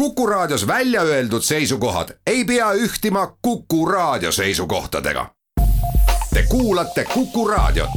[0.00, 5.26] Kuku Raadios välja öeldud seisukohad ei pea ühtima Kuku Raadio seisukohtadega.
[6.34, 7.90] Te kuulate Kuku Raadiot.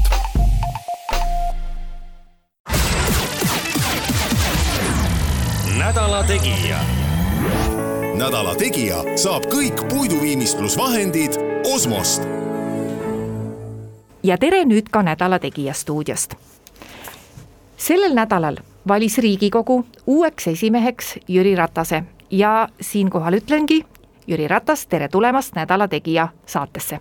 [5.78, 6.79] nädala Tegija.
[8.17, 11.31] nädala Tegija saab kõik puiduviimistlusvahendid
[11.74, 12.22] Osmost.
[14.24, 16.35] ja tere nüüd ka Nädala Tegija stuudiost.
[17.77, 23.86] sellel nädalal valis Riigikogu uueks esimeheks Jüri Ratase ja siinkohal ütlengi,
[24.27, 26.99] Jüri Ratas, tere tulemast Nädala Tegija saatesse.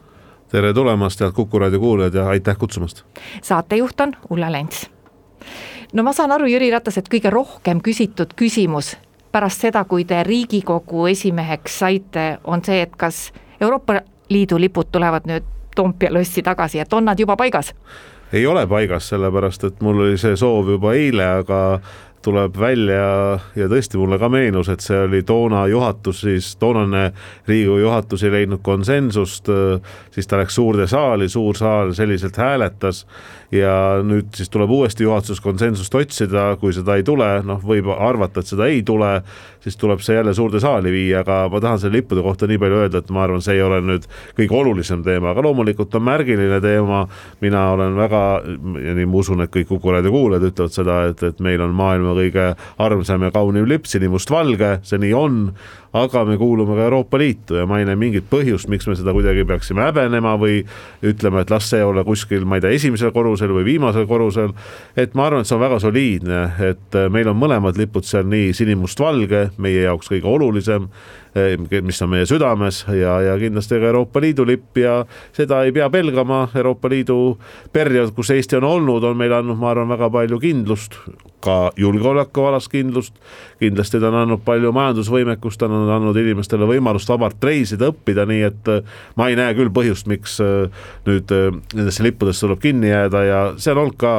[0.48, 3.02] tere tulemast, head Kuku raadio kuulajad ja aitäh kutsumast.
[3.42, 4.90] saatejuht on Ulla Lents.
[5.92, 8.96] no ma saan aru, Jüri Ratas, et kõige rohkem küsitud küsimus
[9.32, 15.26] pärast seda, kui te Riigikogu esimeheks saite, on see, et kas Euroopa Liidu lipud tulevad
[15.26, 15.42] nüüd
[15.76, 17.74] Toompea lossi tagasi, et on nad juba paigas?
[18.32, 21.60] Ei ole paigas, sellepärast et mul oli see soov juba eile, aga
[22.22, 23.06] tuleb välja
[23.58, 27.10] ja tõesti mulle ka meenus, et see oli toona juhatus, siis toonane
[27.48, 29.50] Riigikogu juhatus ei leidnud konsensust,
[30.14, 33.04] siis ta läks suurde saali, suur saal selliselt hääletas
[33.52, 38.40] ja nüüd siis tuleb uuesti juhatuses konsensust otsida, kui seda ei tule, noh, võib arvata,
[38.40, 39.10] et seda ei tule,
[39.62, 42.80] siis tuleb see jälle suurde saali viia, aga ma tahan selle lippude kohta nii palju
[42.80, 44.08] öelda, et ma arvan, see ei ole nüüd
[44.38, 47.06] kõige olulisem teema, aga loomulikult on märgiline teema.
[47.40, 48.22] mina olen väga
[48.86, 51.72] ja nii ma usun, et kõik Kuku raadio kuulajad ütlevad seda, et, et meil on
[51.76, 55.38] maailma kõige armsam ja kaunim lipp, sinimustvalge, see nii on
[55.92, 59.12] aga me kuulume ka Euroopa Liitu ja ma ei näe mingit põhjust, miks me seda
[59.12, 60.62] kuidagi peaksime häbenema või
[61.04, 64.54] ütlema, et las see olla kuskil, ma ei tea, esimesel korrusel või viimasel korrusel.
[64.96, 68.54] et ma arvan, et see on väga soliidne, et meil on mõlemad lipud seal nii
[68.56, 70.88] sinimustvalge, meie jaoks kõige olulisem
[71.82, 75.02] mis on meie südames ja, ja kindlasti ka Euroopa Liidu lipp ja
[75.32, 77.38] seda ei pea pelgama, Euroopa Liidu
[77.72, 80.98] periood, kus Eesti on olnud, on meile andnud, ma arvan, väga palju kindlust,
[81.42, 83.16] ka julgeolekualast kindlust.
[83.60, 88.44] kindlasti ta on andnud palju majandusvõimekust, ta on andnud inimestele võimalust vabalt reisida, õppida, nii
[88.50, 88.84] et eh,
[89.16, 91.32] ma ei näe küll põhjust, miks eh, nüüd
[91.72, 94.14] nendesse lippudesse tuleb kinni jääda ja see on olnud ka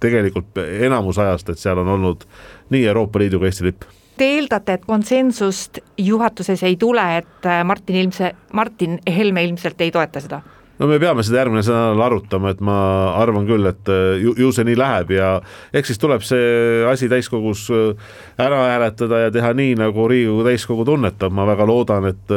[0.00, 2.26] tegelikult enamus ajast, et seal on olnud
[2.74, 7.62] nii Euroopa Liidu kui Eesti lipp te eeldate, et konsensust juhatuses ei tule, et äh,
[7.64, 10.42] Martin ilmse, Martin Helme ilmselt ei toeta seda?
[10.80, 12.76] no me peame seda järgmine nädal arutama, et ma
[13.20, 15.32] arvan küll, et äh, ju, ju see nii läheb ja
[15.76, 20.88] eks siis tuleb see asi täiskogus äh, ära hääletada ja teha nii, nagu Riigikogu täiskogu
[20.88, 22.32] tunnetab, ma väga loodan, et,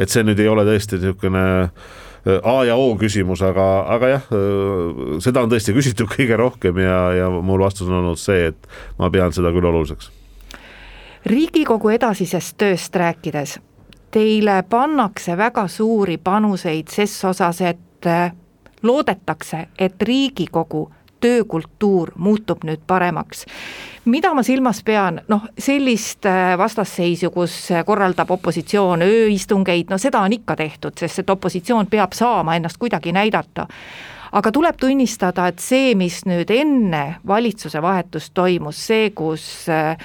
[0.00, 1.48] et see nüüd ei ole tõesti niisugune
[2.28, 3.64] A ja O küsimus, aga,
[3.94, 4.26] aga jah,
[5.24, 9.08] seda on tõesti küsitud kõige rohkem ja, ja mul vastus on olnud see, et ma
[9.14, 10.17] pean seda küll oluliseks
[11.26, 13.58] riigikogu edasisest tööst rääkides,
[14.10, 18.32] teile pannakse väga suuri panuseid ses osas, et äh,
[18.82, 20.90] loodetakse, et Riigikogu
[21.20, 23.46] töökultuur muutub nüüd paremaks.
[24.04, 30.32] mida ma silmas pean, noh, sellist äh, vastasseisu, kus korraldab opositsioon ööistungeid, no seda on
[30.32, 33.66] ikka tehtud, sest et opositsioon peab saama ennast kuidagi näidata
[34.32, 39.96] aga tuleb tunnistada, et see, mis nüüd enne valitsuse vahetust toimus, see, kus äh,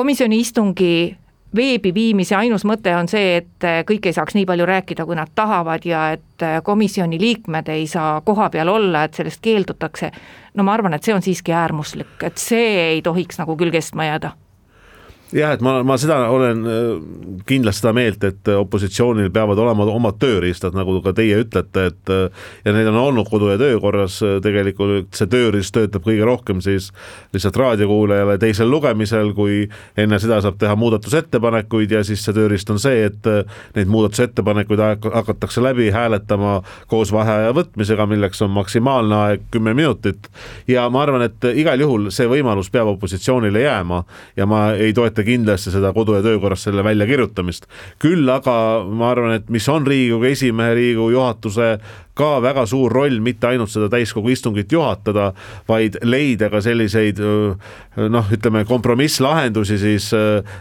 [0.00, 1.16] komisjoni istungi
[1.56, 5.28] veebi viimise ainus mõte on see, et kõik ei saaks nii palju rääkida, kui nad
[5.36, 10.10] tahavad ja et komisjoni liikmed ei saa kohapeal olla, et sellest keeldutakse.
[10.54, 14.08] no ma arvan, et see on siiski äärmuslik, et see ei tohiks nagu küll kestma
[14.08, 14.32] jääda
[15.32, 16.88] jah, et ma, ma seda olen äh,
[17.48, 22.48] kindlasti seda meelt, et opositsioonil peavad olema omad tööriistad, nagu ka teie ütlete, et äh,
[22.66, 26.90] ja need on olnud kodu- ja töökorras, äh, tegelikult see tööriist töötab kõige rohkem siis
[27.34, 29.62] lihtsalt raadiokuulajale teisel lugemisel, kui
[30.00, 33.30] enne seda saab teha muudatusettepanekuid ja siis see tööriist on see, et
[33.76, 36.60] neid muudatusettepanekuid hakatakse läbi hääletama
[36.90, 40.28] koos vaheaja võtmisega, milleks on maksimaalne aeg kümme minutit.
[40.68, 44.02] ja ma arvan, et igal juhul see võimalus peab opositsioonile jääma
[44.36, 47.66] ja ma ei toeta toeta kindlasti seda kodu- ja töökorras selle väljakirjutamist.
[47.98, 51.80] küll aga ma arvan, et mis on Riigikogu esimehe, Riigikogu juhatuse
[52.14, 55.30] ka väga suur roll mitte ainult seda täiskogu istungit juhatada,
[55.68, 60.10] vaid leida ka selliseid noh, ütleme kompromisslahendusi siis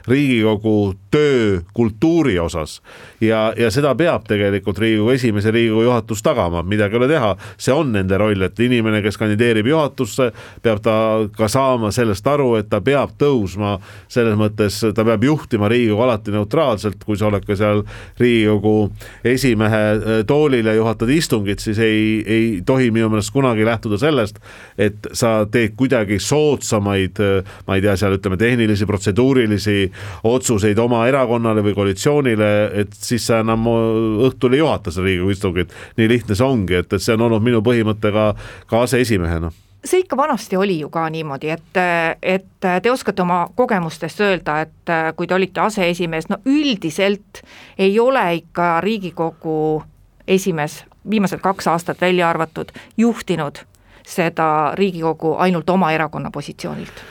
[0.07, 2.81] Riigikogu töökultuuri osas.
[3.21, 7.35] ja, ja seda peab tegelikult Riigikogu esimees ja Riigikogu juhatus tagama, midagi ei ole teha,
[7.57, 10.31] see on nende roll, et inimene, kes kandideerib juhatusse,
[10.61, 10.95] peab ta
[11.37, 13.77] ka saama sellest aru, et ta peab tõusma
[14.07, 17.83] selles mõttes, ta peab juhtima Riigikogu alati neutraalselt, kui sa oled ka seal
[18.19, 18.91] Riigikogu
[19.27, 24.39] esimehe toolil ja juhatad istungit istungit, siis ei, ei tohi minu meelest kunagi lähtuda sellest,
[24.77, 27.19] et sa teed kuidagi soodsamaid,
[27.67, 29.91] ma ei tea, seal ütleme tehnilisi, protseduurilisi
[30.23, 35.73] otsuseid oma erakonnale või koalitsioonile, et siis sa enam õhtul ei juhata seda Riigikogu istungit.
[35.97, 38.33] nii lihtne see ongi, et, et see on olnud minu põhimõte ka,
[38.67, 41.77] ka aseesimehena see ikka vanasti oli ju ka niimoodi, et,
[42.21, 47.39] et te oskate oma kogemustest öelda, et kui te olite aseesimees, no üldiselt
[47.79, 49.79] ei ole ikka Riigikogu
[50.27, 53.63] esimees viimased kaks aastat välja arvatud juhtinud
[54.07, 57.03] seda Riigikogu ainult oma erakonna positsioonilt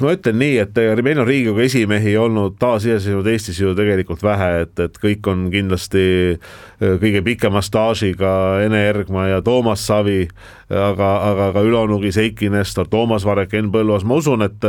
[0.00, 4.72] ma ütlen nii, et meil on Riigikogu esimehi olnud taasiseseisvunud Eestis ju tegelikult vähe, et,
[4.80, 8.32] et kõik on kindlasti äh, kõige pikema staažiga
[8.64, 10.22] Ene Ergma ja Toomas Savi,
[10.70, 14.64] aga, aga ka Ülo Nugis, Eiki Nestor, Toomas Varek, Henn Põlluaas, ma usun, et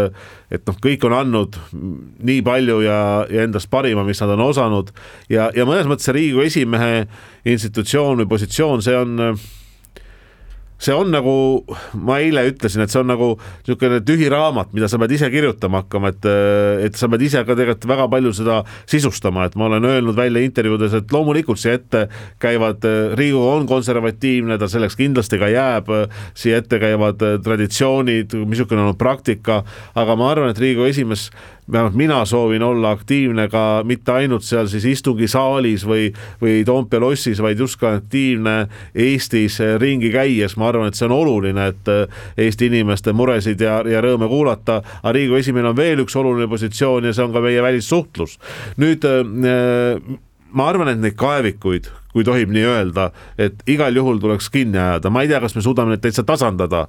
[0.51, 1.55] et noh, kõik on andnud
[2.27, 2.99] nii palju ja,
[3.31, 4.91] ja endast parima, mis nad on osanud.
[5.31, 7.05] Ja, ja mõnes mõttes see Riigikogu esimehe
[7.47, 9.39] institutsioon või positsioon, see on
[10.81, 11.33] see on nagu,
[12.01, 15.83] ma eile ütlesin, et see on nagu niisugune tühi raamat, mida sa pead ise kirjutama
[15.83, 16.28] hakkama, et,
[16.88, 18.57] et sa pead ise ka tegelikult väga palju seda
[18.89, 22.07] sisustama, et ma olen öelnud välja intervjuudes, et loomulikult siia ette
[22.42, 22.81] käivad,
[23.18, 25.94] Riigikogu on konservatiivne, ta selleks kindlasti ka jääb,
[26.38, 29.62] siia ette käivad traditsioonid, missugune on praktika,
[29.95, 31.30] aga ma arvan, et Riigikogu esimees
[31.71, 36.09] vähemalt mina soovin olla aktiivne ka mitte ainult seal siis istungisaalis või,
[36.41, 38.56] või Toompea lossis, vaid just ka aktiivne
[38.95, 41.94] Eestis ringi käies, ma arvan, et see on oluline, et
[42.38, 47.07] Eesti inimeste muresid ja, ja rõõme kuulata, aga Riigikogu esimehel on veel üks oluline positsioon
[47.07, 48.38] ja see on ka meie välissuhtlus.
[48.81, 50.19] nüüd äh,
[50.51, 53.10] ma arvan, et neid kaevikuid, kui tohib nii öelda,
[53.40, 56.86] et igal juhul tuleks kinni ajada, ma ei tea, kas me suudame neid täitsa tasandada,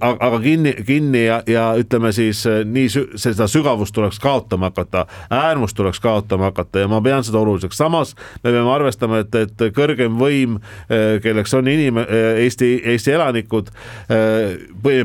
[0.00, 2.88] aga kinni, kinni ja, ja ütleme siis eh, nii
[3.20, 8.14] seda sügavust tuleks kaotama hakata, äärmust tuleks kaotama hakata ja ma pean seda oluliseks, samas
[8.42, 10.58] me peame arvestama, et, et kõrgem võim,
[10.90, 13.70] eh, kelleks on inim-, eh, Eesti, Eesti elanikud,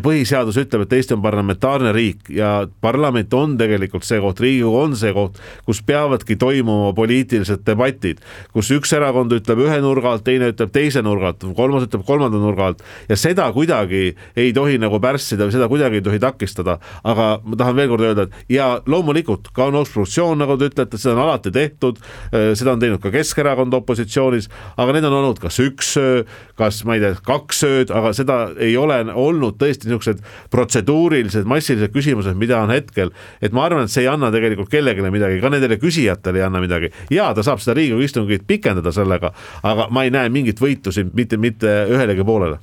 [0.04, 4.96] põhiseadus ütleb, et Eesti on parlamentaarne riik ja parlament on tegelikult see koht, Riigikogu on
[5.00, 8.22] see koht, kus peavadki toimuma poliitilised debatid,
[8.54, 12.06] kus üks erakond ütleb, ütleb ühe nurga alt, teine ütleb teise nurga alt, kolmas ütleb
[12.08, 12.84] kolmanda nurga alt.
[13.10, 16.80] Ja seda kuidagi ei tohi nagu pärssida või seda kuidagi ei tohi takistada.
[17.04, 20.98] aga ma tahan veel kord öelda, et ja loomulikult ka on obstruktsioon, nagu te ütlete,
[20.98, 22.00] seda on alati tehtud,
[22.32, 26.24] äh, seda on teinud ka Keskerakond opositsioonis, aga need on olnud kas üks öö,
[26.56, 30.22] kas ma ei tea, kaks ööd, aga seda ei ole olnud tõesti niisugused
[30.54, 33.12] protseduurilised massilised küsimused, mida on hetkel,
[33.42, 36.62] et ma arvan, et see ei anna tegelikult kellelegi midagi, ka nendele küsijatele ei anna
[36.64, 36.92] midagi.
[37.12, 39.34] Ja ta saab seda Riigikogu istungit pikendada sellega,
[39.64, 42.60] aga ma ei näe mingit võitu siin mitte, mitte ühelegi poolele.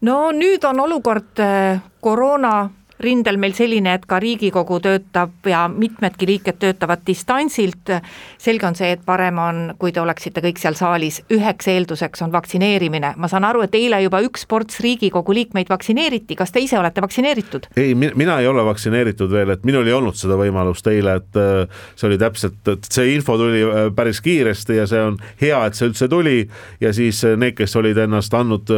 [0.00, 2.70] no nüüd on olukord äh, koroona
[3.00, 7.94] rindel meil selline, et ka Riigikogu töötab ja mitmedki liikmed töötavad distantsilt.
[8.38, 12.32] selge on see, et parem on, kui te oleksite kõik seal saalis, üheks eelduseks on
[12.32, 16.78] vaktsineerimine, ma saan aru, et eile juba üks ports Riigikogu liikmeid vaktsineeriti, kas te ise
[16.78, 17.70] olete vaktsineeritud?
[17.76, 21.82] ei, mina ei ole vaktsineeritud veel, et minul ei olnud seda võimalust eile, et äh,
[21.96, 25.78] see oli täpselt, et see info tuli äh, päris kiiresti ja see on hea, et
[25.78, 26.38] see üldse tuli
[26.80, 28.70] ja siis äh, need, kes olid ennast andnud,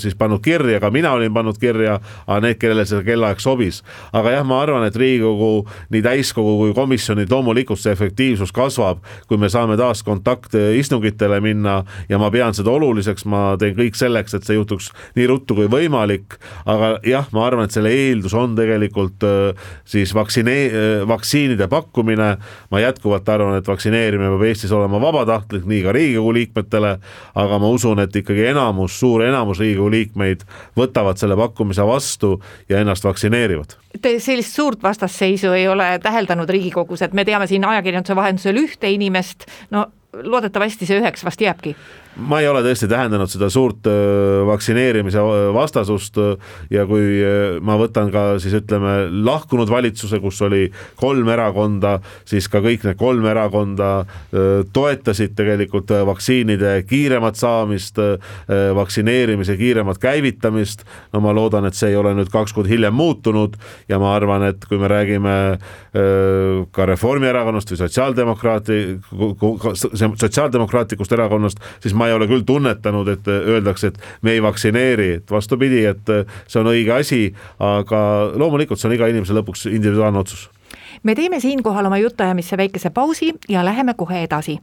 [0.00, 3.82] siis pannud kirja, ka mina olin pannud kirja, aga need, kellele see kellaaeg sobis,
[4.16, 9.40] aga jah, ma arvan, et Riigikogu nii täiskogu kui komisjonid loomulikult see efektiivsus kasvab, kui
[9.40, 14.48] me saame taas kontaktistungitele minna ja ma pean seda oluliseks, ma teen kõik selleks, et
[14.48, 16.38] see juhtuks nii ruttu kui võimalik.
[16.66, 22.36] aga jah, ma arvan, et selle eeldus on tegelikult äh, siis vaktsine-, äh, vaktsiinide pakkumine.
[22.70, 26.96] ma jätkuvalt arvan, et vaktsineerimine peab Eestis olema vabatahtlik, nii ka Riigikogu liikmetele.
[27.34, 30.46] aga ma usun, et ikkagi enamus, suur enamus Riigikogu liikmeid
[30.78, 32.38] võtavad selle pakkumise vastu
[32.68, 33.76] ja ennast vaktsineerivad reageerivad?
[34.02, 38.90] Te sellist suurt vastasseisu ei ole täheldanud Riigikogus, et me teame siin ajakirjanduse vahendusel ühte
[38.90, 41.74] inimest, no loodetavasti see üheks vast jääbki
[42.16, 43.86] ma ei ole tõesti tähendanud seda suurt
[44.46, 45.22] vaktsineerimise
[45.54, 46.18] vastasust
[46.72, 47.22] ja kui
[47.64, 50.66] ma võtan ka siis ütleme lahkunud valitsuse, kus oli
[51.00, 51.96] kolm erakonda,
[52.28, 53.90] siis ka kõik need kolm erakonda
[54.76, 58.00] toetasid tegelikult vaktsiinide kiiremat saamist,
[58.76, 60.84] vaktsineerimise kiiremat käivitamist.
[61.12, 63.56] no ma loodan, et see ei ole nüüd kaks kuud hiljem muutunud
[63.88, 65.36] ja ma arvan, et kui me räägime
[66.72, 68.78] ka Reformierakonnast või sotsiaaldemokraati,
[69.72, 75.08] sotsiaaldemokraatlikust erakonnast, siis ma ma ei ole küll tunnetanud, et öeldakse, et me ei vaktsineeri,
[75.20, 76.10] et vastupidi, et
[76.50, 77.20] see on õige asi,
[77.62, 78.02] aga
[78.34, 80.48] loomulikult see on iga inimese lõpuks individuaalne otsus.
[81.02, 84.58] me teeme siinkohal oma jutuajamisse väikese pausi ja läheme kohe edasi.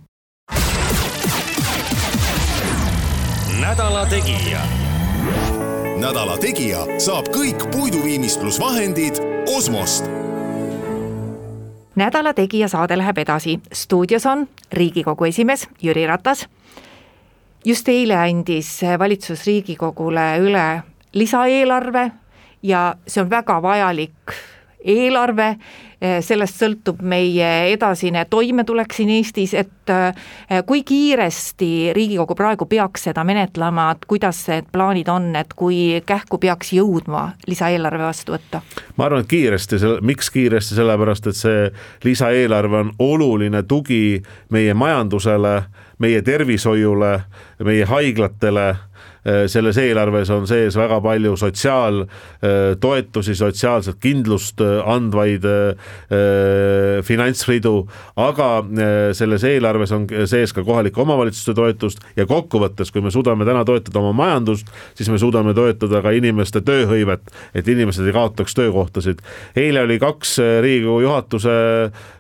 [3.62, 4.62] nädala Tegija.
[6.00, 9.24] nädala Tegija saab kõik puiduviimistlusvahendid
[9.56, 10.06] Osmost
[11.96, 16.48] nädala Tegija saade läheb edasi, stuudios on Riigikogu esimees Jüri Ratas
[17.66, 20.68] just eile andis valitsus Riigikogule üle
[21.14, 22.12] lisaeelarve
[22.64, 24.38] ja see on väga vajalik
[24.80, 25.58] eelarve,
[26.24, 29.92] sellest sõltub meie edasine toimetulek siin Eestis, et
[30.66, 36.40] kui kiiresti Riigikogu praegu peaks seda menetlema, et kuidas need plaanid on, et kui kähku
[36.40, 38.64] peaks jõudma lisaeelarve vastu võtta?
[38.96, 41.68] ma arvan, et kiiresti, miks kiiresti, sellepärast et see
[42.08, 44.22] lisaeelarve on oluline tugi
[44.56, 45.58] meie majandusele,
[46.00, 47.14] meie tervishoiule,
[47.68, 48.70] meie haiglatele
[49.28, 57.74] Äh, selles eelarves on sees väga palju sotsiaaltoetusi, sotsiaalset kindlust äh, andvaid äh, finantsridu,
[58.16, 58.48] aga
[59.18, 64.00] selles eelarves on sees ka kohalike omavalitsuste toetust ja kokkuvõttes, kui me suudame täna toetada
[64.00, 69.20] oma majandust, siis me suudame toetada ka inimeste tööhõivet, et inimesed ei kaotaks töökohtasid.
[69.60, 71.58] eile oli kaks Riigikogu juhatuse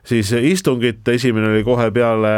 [0.09, 2.33] siis istungit, esimene oli kohe peale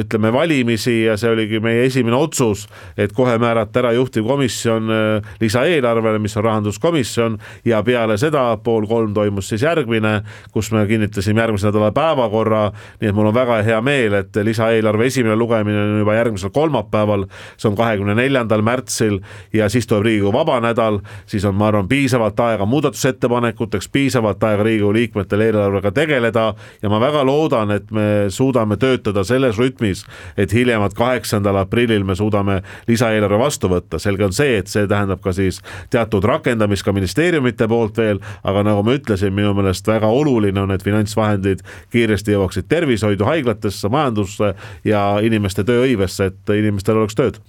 [0.00, 2.66] ütleme valimisi ja see oligi meie esimene otsus,
[2.96, 9.14] et kohe määrata ära juhtivkomisjon äh, lisaeelarvele, mis on rahanduskomisjon ja peale seda pool kolm
[9.14, 12.70] toimus siis järgmine, kus me kinnitasime järgmise nädala päevakorra.
[13.00, 17.26] nii et mul on väga hea meel, et lisaeelarve esimene lugemine on juba järgmisel kolmapäeval,
[17.56, 19.20] see on kahekümne neljandal märtsil
[19.52, 24.62] ja siis tuleb Riigikogu vaba nädal, siis on, ma arvan, piisavalt aega muudatusettepanekuteks, piisavalt aega
[24.62, 26.52] Riigikogu liikmetel eelarvega tegeleda
[26.82, 30.04] ja ma väga loodan, et me suudame töötada selles rütmis,
[30.36, 35.22] et hiljemalt kaheksandal aprillil me suudame lisaeelarve vastu võtta, selge on see, et see tähendab
[35.24, 40.06] ka siis teatud rakendamist ka ministeeriumite poolt veel, aga nagu ma ütlesin, minu meelest väga
[40.06, 44.54] oluline on, et finantsvahendid kiiresti jõuaksid tervishoidu, haiglatesse, majandusse
[44.84, 47.40] ja inimeste tööhõivesse, et inimestel oleks tööd.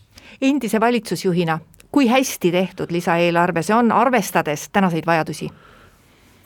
[0.41, 1.59] endise valitsusjuhina,
[1.91, 5.49] kui hästi tehtud lisaeelarve see on, arvestades tänaseid vajadusi?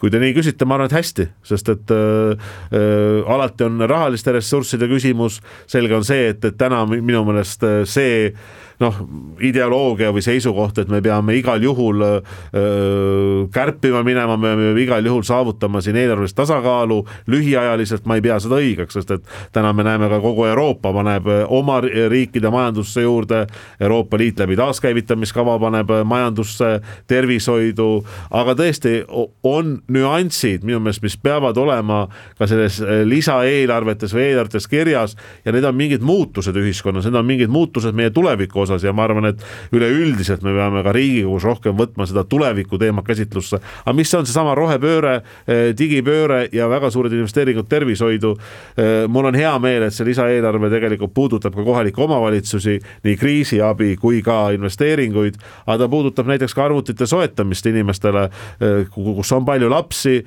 [0.04, 4.34] Kui te nii küsite, ma arvan, et hästi, sest et äh, äh, alati on rahaliste
[4.36, 5.38] ressursside küsimus,
[5.72, 8.34] selge on see, et, et täna minu meelest äh, see
[8.80, 9.00] noh,
[9.44, 15.24] ideoloogia või seisukoht, et me peame igal juhul öö, kärpima minema, me peame igal juhul
[15.28, 17.04] saavutama siin eelarvelist tasakaalu.
[17.28, 21.28] Lühiajaliselt, ma ei pea seda õigeks, sest et täna me näeme ka kogu Euroopa paneb
[21.48, 23.46] oma riikide majandusse juurde,
[23.82, 27.90] Euroopa Liit läbi taaskäivitamiskava paneb majandusse, tervishoidu,
[28.32, 28.96] aga tõesti
[29.44, 32.06] on nüansid minu meelest, mis peavad olema
[32.40, 35.18] ka selles lisaeelarvetes või eelarvetes kirjas.
[35.46, 39.06] Ja need on mingid muutused ühiskonnas, need on mingid muutused meie tuleviku osas ja ma
[39.06, 39.44] arvan, et
[39.76, 43.60] üleüldiselt me peame ka Riigikogus rohkem võtma seda tuleviku teemat käsitlusse.
[43.86, 48.38] aga mis on seesama rohepööre, eh, digipööre ja väga suured investeeringud tervishoidu.
[48.78, 53.96] Eh, mul on hea meel, et see lisaeelarve tegelikult puudutab ka kohalikke omavalitsusi, nii kriisiabi
[53.98, 55.38] kui ka investeeringuid,
[55.68, 60.24] aga ta puudutab näiteks ka arvutite soetamist inimestele, eh, kus on palju lapsi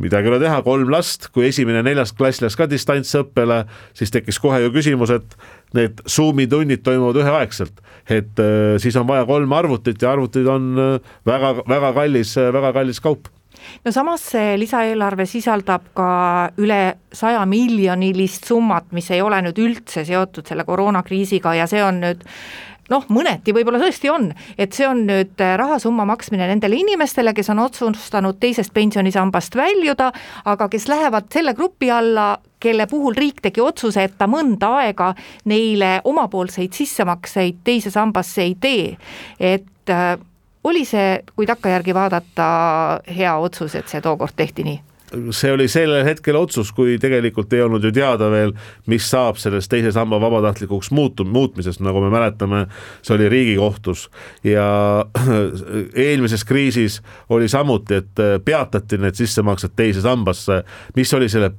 [0.00, 3.60] midagi ei ole teha, kolm last, kui esimene neljas klass läks ka distantsõppele,
[3.96, 5.36] siis tekkis kohe ju küsimus, et
[5.76, 7.78] need Zoomi tunnid toimuvad üheaegselt,
[8.10, 10.74] et äh, siis on vaja kolm arvutit ja arvutid on
[11.26, 13.30] väga-väga äh, kallis, äh, väga kallis kaup.
[13.84, 16.08] No samas see lisaeelarve sisaldab ka
[16.60, 22.02] üle saja miljonilist summat, mis ei ole nüüd üldse seotud selle koroonakriisiga ja see on
[22.02, 22.26] nüüd
[22.92, 27.62] noh, mõneti võib-olla tõesti on, et see on nüüd rahasumma maksmine nendele inimestele, kes on
[27.64, 30.10] otsustanud teisest pensionisambast väljuda,
[30.44, 35.12] aga kes lähevad selle grupi alla, kelle puhul riik tegi otsuse, et ta mõnda aega
[35.50, 38.94] neile omapoolseid sissemakseid teise sambasse ei tee,
[39.40, 40.16] et äh,
[40.64, 42.48] oli see, kui takkajärgi vaadata,
[43.16, 44.80] hea otsus, et see tookord tehti nii?
[45.34, 48.54] See oli sellel hetkel otsus, kui tegelikult ei olnud ju teada veel,
[48.90, 52.64] mis saab sellest teise samba vabatahtlikuks muutu-, muutmisest, nagu me mäletame,
[53.02, 54.08] see oli Riigikohtus.
[54.46, 54.66] Ja
[56.06, 60.62] eelmises kriisis oli samuti, et peatati need sissemaksed teise sambasse,
[60.96, 61.54] mis oli selle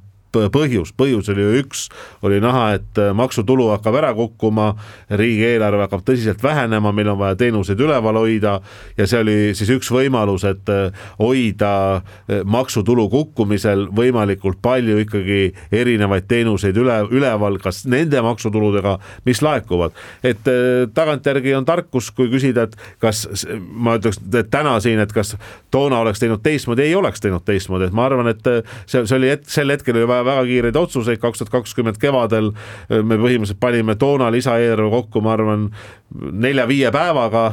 [0.52, 1.86] põhjus, põhjus oli ju üks,
[2.26, 4.72] oli näha, et äh, maksutulu hakkab ära kukkuma,
[5.10, 8.58] riigieelarve hakkab tõsiselt vähenema, meil on vaja teenuseid üleval hoida
[8.98, 15.40] ja see oli siis üks võimalus, et äh, hoida äh, maksutulu kukkumisel võimalikult palju ikkagi
[15.74, 19.94] erinevaid teenuseid üle, üleval, kas nende maksutuludega, mis laekuvad.
[20.26, 20.48] et
[20.94, 23.26] tagantjärgi on tarkus, kui küsida, et kas
[23.58, 24.18] ma ütleks,
[24.50, 25.34] täna siin, et kas
[25.74, 28.42] toona oleks teinud teistmoodi, ei oleks teinud teistmoodi, et ma arvan, et
[28.86, 32.52] see, see oli, sel hetkel oli vaja väga kiireid otsuseid, kaks tuhat kakskümmend kevadel.
[32.90, 35.68] Me põhimõtteliselt panime toona lisaeelarve kokku, ma arvan,
[36.14, 37.44] nelja-viie päevaga,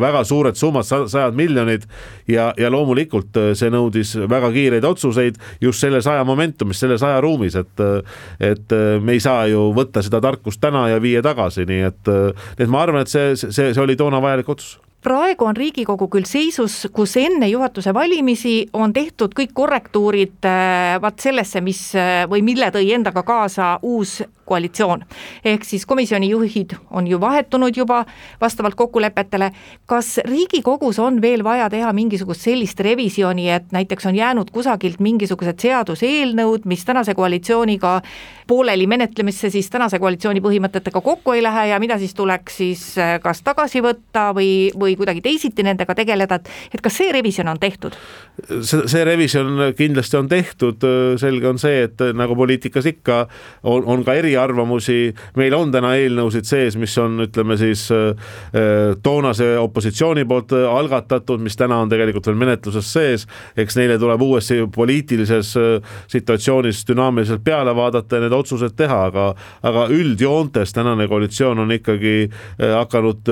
[0.00, 1.86] väga suured summad, sajad miljonid.
[2.30, 7.86] Ja, ja loomulikult see nõudis väga kiireid otsuseid just selles aja momentumis, selles ajaruumis, et
[8.40, 12.66] et me ei saa ju võtta seda tarkust täna ja viia tagasi, nii et, nii
[12.66, 16.28] et ma arvan, et see, see, see oli toona vajalik otsus praegu on Riigikogu küll
[16.28, 22.44] seisus, kus enne juhatuse valimisi on tehtud kõik korrektuurid äh, vaat sellesse, mis äh, või
[22.46, 25.04] mille tõi endaga kaasa uus koalitsioon.
[25.44, 28.04] ehk siis komisjoni juhid on ju vahetunud juba
[28.40, 29.50] vastavalt kokkulepetele,
[29.86, 35.58] kas Riigikogus on veel vaja teha mingisugust sellist revisjoni, et näiteks on jäänud kusagilt mingisugused
[35.62, 38.00] seaduseelnõud, mis tänase koalitsiooniga
[38.46, 43.18] pooleli menetlemisse siis tänase koalitsiooni põhimõtetega kokku ei lähe ja mida siis tuleks siis äh,
[43.22, 47.60] kas tagasi võtta või, või kuidagi teisiti nendega tegeleda, et et kas see revisjon on
[47.60, 47.96] tehtud?
[48.60, 50.86] see, see revisjon kindlasti on tehtud,
[51.20, 53.20] selge on see, et nagu poliitikas ikka,
[53.62, 58.32] on, on ka eriarvamusi, meil on täna eelnõusid sees, mis on, ütleme siis äh,
[59.02, 64.62] toonase opositsiooni poolt algatatud, mis täna on tegelikult veel menetluses sees, eks neile tuleb uuesti
[64.74, 69.26] poliitilises äh, situatsioonis dünaamiliselt peale vaadata ja need otsused teha, aga,
[69.66, 73.28] aga üldjoontes tänane koalitsioon on ikkagi äh, hakanud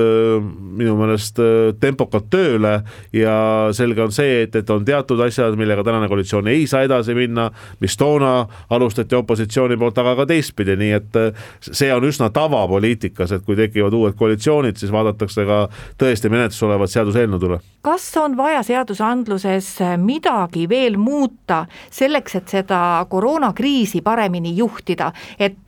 [0.79, 1.39] minu meelest
[1.81, 2.73] tempokalt tööle
[3.15, 3.35] ja
[3.75, 7.49] selge on see, et, et on teatud asjad, millega tänane koalitsioon ei saa edasi minna,
[7.81, 11.19] mis toona alustati opositsiooni poolt, aga ka teistpidi, nii et
[11.61, 15.59] see on üsna tavapoliitikas, et kui tekivad uued koalitsioonid, siis vaadatakse ka
[15.99, 17.59] tõesti menetluses olevat seaduseelnõud üle.
[17.81, 25.63] kas on vaja seadusandluses midagi veel muuta selleks, et seda koroonakriisi paremini juhtida, et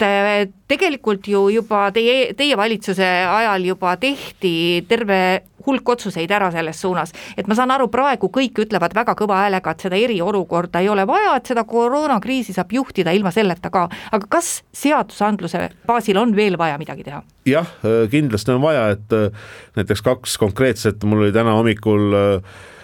[0.68, 5.22] tegelikult ju juba teie, teie valitsuse ajal juba tehti terve
[5.66, 9.74] hulk otsuseid ära selles suunas, et ma saan aru, praegu kõik ütlevad väga kõva häälega,
[9.74, 14.32] et seda eriolukorda ei ole vaja, et seda koroonakriisi saab juhtida ilma selleta ka, aga
[14.32, 17.24] kas seadusandluse baasil on veel vaja midagi teha?
[17.46, 17.70] jah,
[18.12, 19.16] kindlasti on vaja, et
[19.80, 22.81] näiteks kaks konkreetset, mul oli täna hommikul äh, Äh,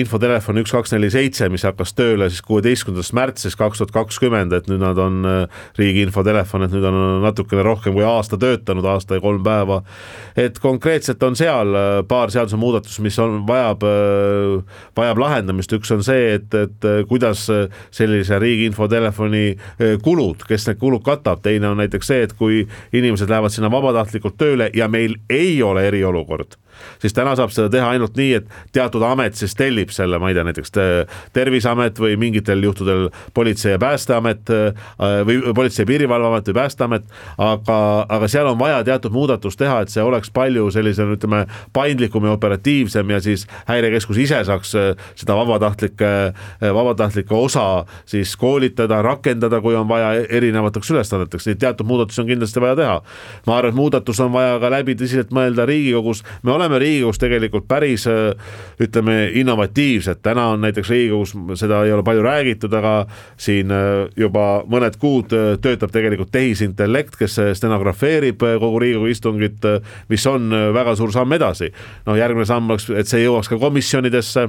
[0.00, 4.70] infotelefon üks, kaks, neli, seitse, mis hakkas tööle siis kuueteistkümnendast märtsist kaks tuhat kakskümmend, et
[4.70, 9.18] nüüd nad on äh, riigi infotelefon, et nüüd on natukene rohkem kui aasta töötanud, aasta
[9.18, 9.82] ja kolm päeva.
[10.36, 13.84] et konkreetselt on seal äh, paar seadusemuudatust, mis on, vajab,
[14.96, 17.46] vajab lahendamist, üks on see, et, et kuidas
[17.94, 19.44] sellise riigi infotelefoni
[20.04, 22.64] kulud, kes need kulud katab, teine on näiteks see, et kui
[22.96, 26.56] inimesed lähevad sinna vabatahtlikult tööle ja meil ei ole eriolukord
[27.02, 30.36] siis täna saab seda teha ainult nii, et teatud amet siis tellib selle, ma ei
[30.36, 30.74] tea, näiteks
[31.32, 34.74] Terviseamet või mingitel juhtudel Politsei- ja Päästeamet äh,
[35.26, 37.04] või Politsei- ja Piirivalveamet või Päästeamet,
[37.38, 42.24] aga, aga seal on vaja teatud muudatus teha, et see oleks palju sellisem, ütleme, paindlikum
[42.24, 46.10] ja operatiivsem ja siis häirekeskus ise saaks äh, seda vabatahtlike,
[46.62, 52.22] äh, vabatahtlike osa siis koolitada, rakendada, kui on vaja erinevateks ülesanneteks, nii et teatud muudatusi
[52.22, 53.00] on kindlasti vaja teha.
[53.46, 57.18] ma arvan, et muudatus on vaja ka läbi tõsiselt mõelda Riigikogus, me oleme oleme Riigikogus
[57.20, 58.06] tegelikult päris
[58.80, 62.94] ütleme innovatiivsed, täna on näiteks Riigikogus, seda ei ole palju räägitud, aga
[63.40, 63.72] siin
[64.16, 69.68] juba mõned kuud töötab tegelikult tehisintellekt, kes stenografeerib kogu Riigikogu istungit,
[70.08, 71.72] mis on väga suur samm edasi.
[72.06, 74.48] noh, järgmine samm oleks, et see jõuaks ka komisjonidesse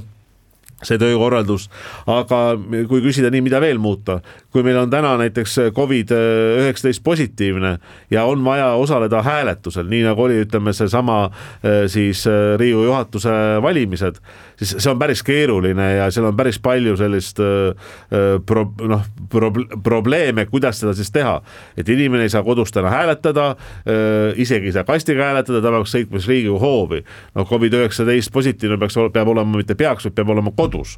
[0.86, 1.67] see töökorraldus,
[2.10, 2.41] aga
[2.89, 4.19] kui küsida nii, mida veel muuta,
[4.51, 6.11] kui meil on täna näiteks Covid
[6.61, 7.77] üheksateist positiivne
[8.11, 11.23] ja on vaja osaleda hääletusel, nii nagu oli, ütleme seesama
[11.63, 12.25] eh, siis
[12.57, 14.19] Riigikogu juhatuse valimised,
[14.59, 17.39] siis see on päris keeruline ja seal on päris palju sellist
[18.45, 19.51] pro, noh pro,,
[19.83, 21.41] probleeme, kuidas seda siis teha.
[21.77, 23.55] et inimene ei saa kodus täna hääletada,
[24.35, 27.03] isegi ei saa kastiga hääletada, ta peaks sõitma siis Riigikogu hoovi.
[27.35, 30.97] noh, Covid üheksateist positiivne peaks, peab olema, mitte peaks, vaid peab olema kodus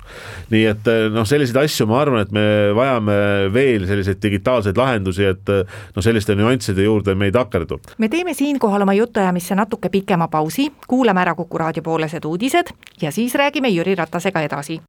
[0.54, 3.18] nii et noh, selliseid asju ma arvan, et me vajame
[3.54, 5.50] veel selliseid digitaalseid lahendusi, et
[5.96, 7.80] noh, selliste nüansside juurde me ei takerdu.
[7.98, 13.12] me teeme siinkohal oma jutuajamisse natuke pikema pausi, kuulame ära Kuku raadio poolesed uudised ja
[13.12, 14.82] siis räägime Jüri Ratasega edasi.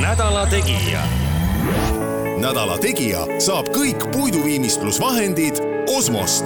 [0.00, 1.02] nädala Tegija.
[2.40, 5.54] nädala Tegija saab kõik puiduviimistlusvahendid
[5.96, 6.44] Osmost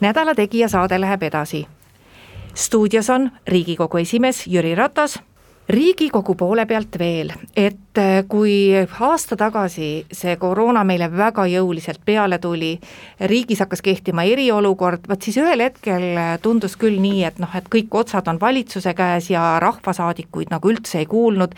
[0.00, 1.66] nädala Tegija saade läheb edasi
[2.54, 5.18] stuudios on Riigikogu esimees Jüri Ratas
[5.68, 12.38] riigikogu poole pealt veel, et äh, kui aasta tagasi see koroona meile väga jõuliselt peale
[12.38, 12.78] tuli,
[13.20, 16.06] riigis hakkas kehtima eriolukord, vot siis ühel hetkel
[16.42, 21.02] tundus küll nii, et noh, et kõik otsad on valitsuse käes ja rahvasaadikuid nagu üldse
[21.02, 21.54] ei kuulnud.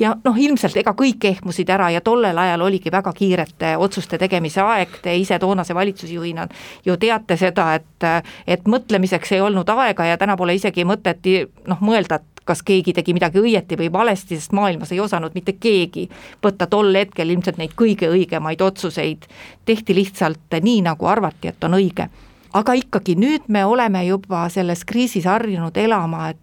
[0.00, 4.64] Ja noh, ilmselt ega kõik ehmusid ära ja tollel ajal oligi väga kiirete otsuste tegemise
[4.64, 6.48] aeg, te ise toonase valitsusjuhina
[6.86, 8.08] ju teate seda, et
[8.50, 11.28] et mõtlemiseks ei olnud aega ja täna pole isegi mõtet
[11.68, 15.52] noh, mõelda, et kas keegi tegi midagi õieti või valesti, sest maailmas ei osanud mitte
[15.52, 16.08] keegi
[16.44, 19.26] võtta tol hetkel ilmselt neid kõige õigemaid otsuseid,
[19.64, 22.08] tehti lihtsalt nii, nagu arvati, et on õige.
[22.52, 26.38] aga ikkagi nüüd me oleme juba selles kriisis harjunud elama, et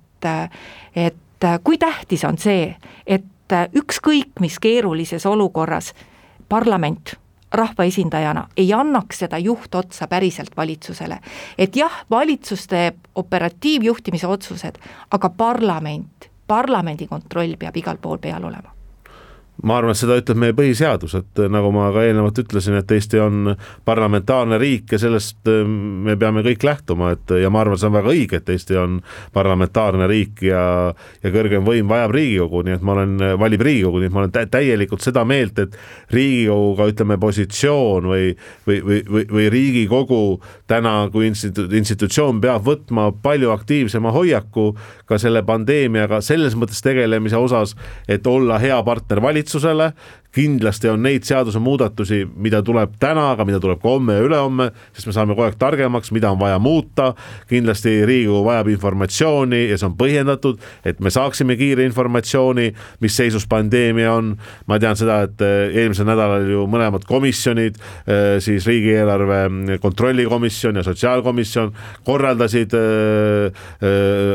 [0.95, 2.75] et kui tähtis on see,
[3.07, 5.93] et ükskõik mis keerulises olukorras
[6.49, 7.15] parlament
[7.51, 11.19] rahvaesindajana ei annaks seda juhtotsa päriselt valitsusele.
[11.57, 14.75] et jah, valitsus teeb operatiivjuhtimise otsused,
[15.11, 18.78] aga parlament, parlamendi kontroll peab igal pool peal olema
[19.63, 23.19] ma arvan, et seda ütleb meie põhiseadus, et nagu ma ka eelnevalt ütlesin, et Eesti
[23.23, 23.53] on
[23.85, 27.97] parlamentaarne riik ja sellest äh, me peame kõik lähtuma, et ja ma arvan, see on
[27.97, 28.99] väga õige, et Eesti on
[29.35, 30.63] parlamentaarne riik ja
[31.23, 34.49] ja kõrgem võim vajab Riigikogu, nii et ma olen, valib Riigikogu, nii et ma olen
[34.51, 35.77] täielikult seda meelt, et
[36.13, 38.29] Riigikoguga ütleme, positsioon või
[38.67, 44.71] või, või, või, või Riigikogu täna kui institu-, institutsioon peab võtma palju aktiivsema hoiaku
[45.09, 47.75] ka selle pandeemiaga selles mõttes tegelemise osas,
[48.07, 49.93] et olla hea partner valitsusele, valitsusele,
[50.35, 55.09] kindlasti on neid seadusemuudatusi, mida tuleb täna, aga mida tuleb ka homme ja ülehomme, sest
[55.09, 57.13] me saame kogu aeg targemaks, mida on vaja muuta.
[57.49, 62.67] kindlasti Riigikogu vajab informatsiooni ja see on põhjendatud, et me saaksime kiire informatsiooni,
[63.01, 64.35] mis seisus pandeemia on.
[64.67, 70.83] ma tean seda, et eh, eelmisel nädalal ju mõlemad komisjonid, eh, siis riigieelarve kontrollikomisjon ja
[70.83, 71.73] sotsiaalkomisjon
[72.05, 73.65] korraldasid eh,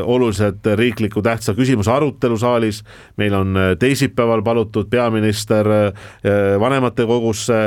[0.03, 2.83] oluliselt riikliku tähtsa küsimuse arutelu saalis.
[3.17, 5.84] meil on teisipäeval palutud peaminister
[6.61, 7.61] vanematekogusse,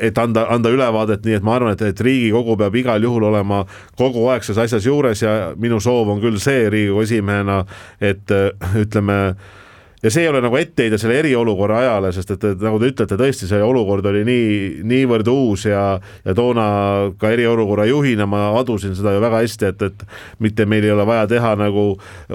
[0.00, 3.62] et anda, anda ülevaadet, nii et ma arvan, et, et Riigikogu peab igal juhul olema
[3.98, 7.62] kogu aeg selles asjas juures ja minu soov on küll see Riigikogu esimehena,
[8.00, 8.36] et
[8.80, 9.20] ütleme
[10.02, 13.18] ja see ei ole nagu etteheide selle eriolukorra ajale, sest et, et nagu te ütlete,
[13.20, 14.52] tõesti see olukord oli nii,
[14.88, 15.82] niivõrd uus ja,
[16.24, 16.64] ja toona
[17.20, 20.04] ka eriolukorra juhina ma adusin seda ju väga hästi, et, et
[20.40, 21.84] mitte meil ei ole vaja teha nagu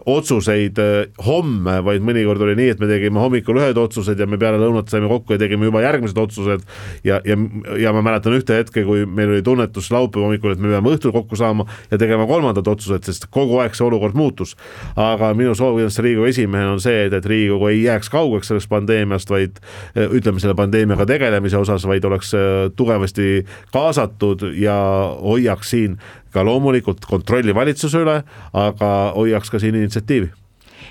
[0.06, 0.94] otsuseid eh,
[1.26, 4.94] homme, vaid mõnikord oli nii, et me tegime hommikul ühed otsused ja me peale lõunat
[4.94, 6.68] saime kokku ja tegime juba järgmised otsused.
[7.04, 7.40] ja, ja,
[7.82, 11.16] ja ma mäletan ühte hetke, kui meil oli tunnetus laupäeva hommikul, et me peame õhtul
[11.16, 14.54] kokku saama ja tegema kolmandad otsused, sest kogu aeg see olukord muutus.
[14.96, 18.48] aga minu soov kindlasti Riigikogu esimehena on see, et, et Riigikogu Riigikogu ei jääks kaugeks
[18.48, 19.60] sellest pandeemiast, vaid
[19.96, 24.76] eh, ütleme selle pandeemiaga tegelemise osas, vaid oleks eh, tugevasti kaasatud ja
[25.22, 25.98] hoiaks siin
[26.32, 30.32] ka loomulikult kontrolli valitsuse üle, aga hoiaks ka siin initsiatiivi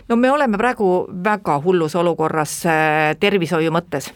[0.08, 4.10] no me oleme praegu väga hullus olukorras eh, tervishoiu mõttes,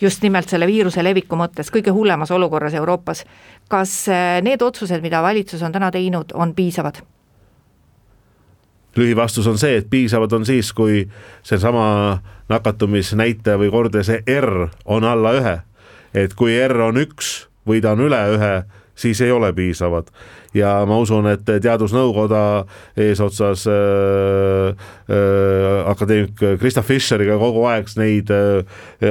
[0.00, 3.24] just nimelt selle viiruse leviku mõttes, kõige hullemas olukorras Euroopas.
[3.68, 4.08] kas
[4.42, 7.00] need otsused, mida valitsus on täna teinud, on piisavad?
[8.96, 11.06] Lühivastus on see, et piisavad on siis, kui
[11.42, 15.56] seesama nakatumisnäitaja või kordaja, see R on alla ühe.
[16.14, 18.54] et kui R on üks või ta on üle ühe,
[18.94, 20.10] siis ei ole piisavad
[20.54, 22.42] ja ma usun, et teadusnõukoda
[23.00, 24.72] eesotsas äh,
[25.08, 28.62] äh, akadeemik Krista Fischeriga kogu aeg neid äh,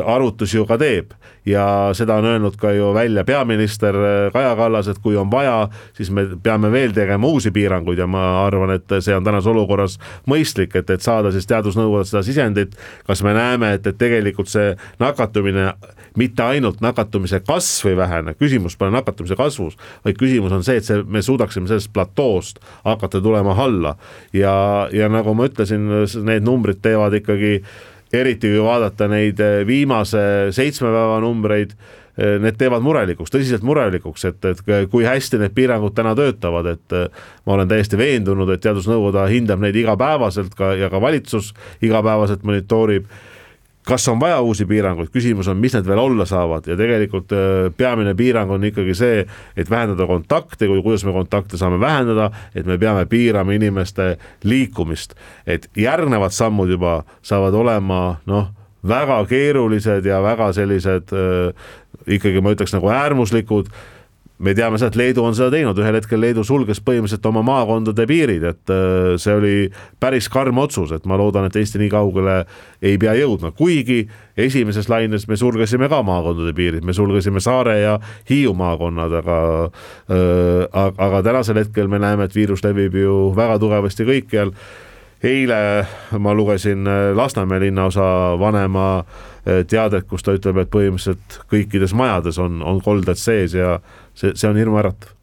[0.01, 1.15] arvutusi ju ka teeb.
[1.45, 5.69] Ja seda on öelnud ka ju välja peaminister äh, Kaja Kallas, et kui on vaja,
[5.97, 9.97] siis me peame veel tegema uusi piiranguid ja ma arvan, et see on tänases olukorras
[10.29, 12.77] mõistlik, et, et saada siis teadusnõukogult seda sisendit,
[13.07, 15.71] kas me näeme, et, et tegelikult see nakatumine
[16.17, 20.87] mitte ainult nakatumise kasv ei vähene, küsimus pole nakatumise kasvus, vaid küsimus on see, et
[20.87, 23.95] see, me suudaksime sellest platoost hakata tulema alla.
[24.33, 24.53] Ja,
[24.93, 25.87] ja nagu ma ütlesin,
[26.27, 27.57] need numbrid teevad ikkagi
[28.13, 31.75] eriti kui vaadata neid viimase seitsme päeva numbreid
[32.21, 34.59] need teevad murelikuks, tõsiselt murelikuks, et, et
[34.91, 36.95] kui hästi need piirangud täna töötavad, et
[37.47, 43.07] ma olen täiesti veendunud, et teadusnõukoda hindab neid igapäevaselt ka ja ka valitsus igapäevaselt monitoorib
[43.87, 46.67] kas on vaja uusi piiranguid, küsimus on, mis need veel olla saavad.
[46.69, 49.25] Ja tegelikult äh, peamine piirang on ikkagi see,
[49.57, 55.15] et vähendada kontakte, kuidas me kontakte saame vähendada, et me peame piirama inimeste liikumist.
[55.47, 58.51] et järgnevad sammud juba saavad olema noh,
[58.87, 61.53] väga keerulised ja väga sellised äh,
[62.07, 63.69] ikkagi ma ütleks nagu äärmuslikud
[64.41, 68.05] me teame seda, et Leedu on seda teinud, ühel hetkel Leedu sulges põhimõtteliselt oma maakondade
[68.09, 69.55] piirid, et äh, see oli
[70.01, 72.37] päris karm otsus, et ma loodan, et Eesti nii kaugele
[72.81, 74.03] ei pea jõudma, kuigi
[74.41, 77.97] esimeses laines me sulgesime ka maakondade piirid, me sulgesime Saare ja
[78.29, 79.41] Hiiu maakonnad, aga
[80.11, 84.55] äh, aga tänasel hetkel me näeme, et viirus levib ju väga tugevasti kõikjal
[85.23, 85.85] eile
[86.17, 89.03] ma lugesin äh, Lasnamäe linnaosa vanema
[89.45, 93.79] teadet, kus ta ütleb, et põhimõtteliselt kõikides majades on, on kolded sees ja
[94.13, 95.15] see, see on hirmuäratav.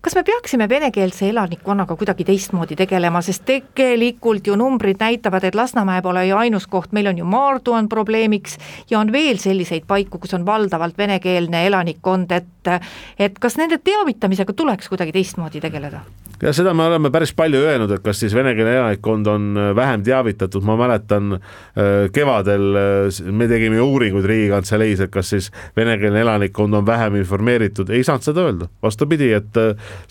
[0.00, 6.02] Kas me peaksime venekeelse elanikkonnaga kuidagi teistmoodi tegelema, sest tegelikult ju numbrid näitavad, et Lasnamäe
[6.02, 8.58] pole ju ainus koht, meil on ju Maardu on probleemiks
[8.90, 12.70] ja on veel selliseid paiku, kus on valdavalt venekeelne elanikkond, et
[13.18, 16.04] et kas nende teavitamisega tuleks kuidagi teistmoodi tegeleda?
[16.42, 20.02] Ja seda me oleme päris palju öelnud, et kas siis venekeelne elanikkond on äh, vähem
[20.04, 26.76] teavitatud, ma mäletan äh, kevadel äh, me tegime uuringuid Riigikantseleis, et kas siis venekeelne elanikkond
[26.76, 29.60] on vähem informeeritud, ei saanud seda öelda, vastupidi, et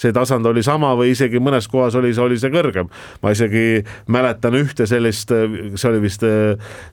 [0.01, 2.89] see tasand oli sama või isegi mõnes kohas oli, oli see kõrgem.
[3.21, 6.23] ma isegi mäletan ühte sellist, see oli vist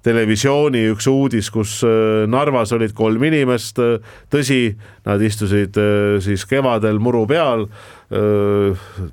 [0.03, 1.81] televisiooni üks uudis, kus
[2.29, 3.81] Narvas olid kolm inimest,
[4.33, 5.79] tõsi, nad istusid
[6.23, 7.66] siis kevadel muru peal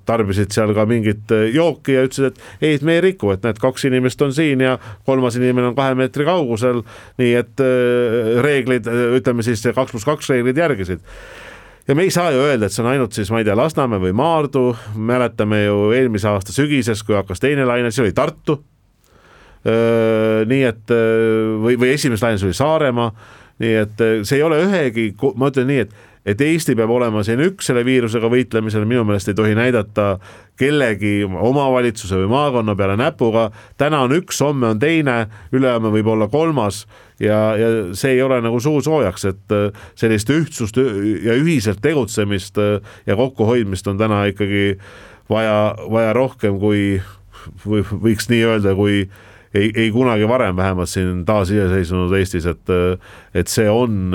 [0.09, 3.62] tarbisid seal ka mingit jooki ja ütlesid, et ei, et me ei riku, et näed,
[3.62, 4.73] kaks inimest on siin ja
[5.07, 6.81] kolmas inimene on kahe meetri kaugusel.
[7.21, 7.63] nii et
[8.43, 11.05] reeglid, ütleme siis kaks pluss kaks reeglid järgisid
[11.89, 14.01] ja me ei saa ju öelda, et see on ainult siis, ma ei tea, Lasnamäe
[14.03, 18.59] või Maardu, mäletame ju eelmise aasta sügises, kui hakkas teine laine, siis oli Tartu.
[20.49, 20.93] nii et
[21.63, 23.09] või, või esimeses laines oli Saaremaa,
[23.59, 27.41] nii et see ei ole ühegi, ma ütlen nii, et et Eesti peab olema siin
[27.43, 30.17] üks selle viirusega võitlemisel, minu meelest ei tohi näidata
[30.60, 33.49] kellegi omavalitsuse või maakonna peale näpuga.
[33.77, 36.86] täna on üks, homme on teine, ülehomme võib olla kolmas
[37.19, 40.77] ja, ja see ei ole nagu suusoojaks, et äh, sellist ühtsust
[41.23, 44.77] ja ühiselt tegutsemist äh, ja kokkuhoidmist on täna ikkagi
[45.29, 47.01] vaja, vaja rohkem kui
[47.63, 49.05] või võiks nii öelda, kui
[49.55, 54.12] ei, ei kunagi varem, vähemalt siin taasiseseisvunud Eestis, et, äh, et see on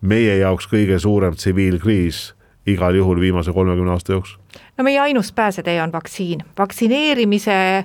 [0.00, 2.30] meie jaoks kõige suurem tsiviilkriis
[2.66, 4.40] igal juhul viimase kolmekümne aasta jooksul.
[4.78, 7.84] no meie ainus pääsetee on vaktsiin, vaktsineerimise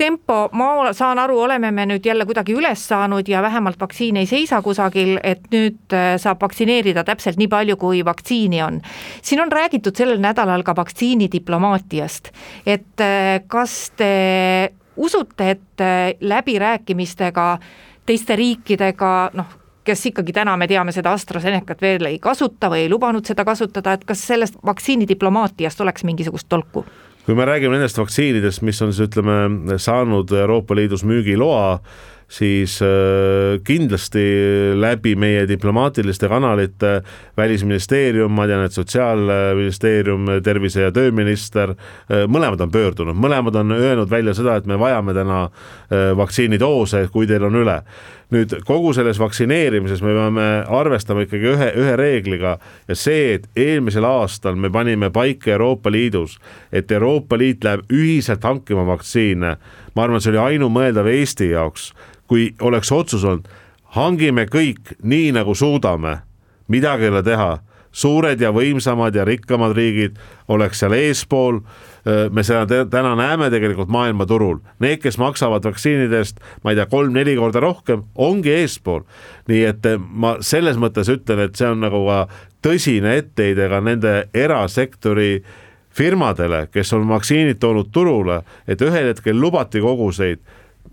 [0.00, 4.26] tempo, ma saan aru, oleme me nüüd jälle kuidagi üles saanud ja vähemalt vaktsiin ei
[4.26, 8.80] seisa kusagil, et nüüd äh, saab vaktsineerida täpselt nii palju, kui vaktsiini on.
[9.22, 12.32] siin on räägitud sellel nädalal ka vaktsiinidiplomaatiast,
[12.66, 17.58] et äh, kas te usute, et äh, läbirääkimistega
[18.06, 22.90] teiste riikidega, noh, kes ikkagi täna me teame seda AstraZenecat veel ei kasuta või ei
[22.92, 26.84] lubanud seda kasutada, et kas sellest vaktsiinidiplomaatiast oleks mingisugust tolku?
[27.26, 31.78] kui me räägime nendest vaktsiinidest, mis on siis ütleme saanud Euroopa Liidus müügiloa,
[32.30, 34.22] siis äh, kindlasti
[34.78, 37.02] läbi meie diplomaatiliste kanalite
[37.36, 44.10] välisministeerium, ma tean, et sotsiaalministeerium, tervise- ja tööminister, äh, mõlemad on pöördunud, mõlemad on öelnud
[44.10, 47.80] välja seda, et me vajame täna äh, vaktsiinidoose, kui teil on üle
[48.30, 54.06] nüüd kogu selles vaktsineerimises me peame arvestama ikkagi ühe, ühe reegliga ja see, et eelmisel
[54.06, 56.38] aastal me panime paika Euroopa Liidus,
[56.72, 59.56] et Euroopa Liit läheb ühiselt hankima vaktsiine.
[59.94, 61.92] ma arvan, see oli ainumõeldav Eesti jaoks
[62.30, 63.48] kui oleks otsus olnud,
[63.96, 66.20] hangime kõik nii, nagu suudame,
[66.70, 67.56] midagi ei ole teha,
[67.92, 71.60] suured ja võimsamad ja rikkamad riigid oleks seal eespool
[72.32, 77.34] me seda täna näeme tegelikult maailmaturul, need, kes maksavad vaktsiinide eest, ma ei tea, kolm-neli
[77.36, 79.02] korda rohkem, ongi eespool.
[79.50, 82.20] nii et ma selles mõttes ütlen, et see on nagu ka
[82.64, 85.42] tõsine etteheide ka nende erasektori
[85.90, 90.40] firmadele, kes on vaktsiinid toonud turule, et ühel hetkel lubati koguseid